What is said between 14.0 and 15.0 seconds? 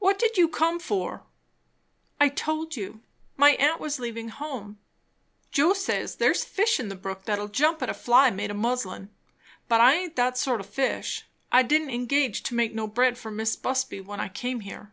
when I come here."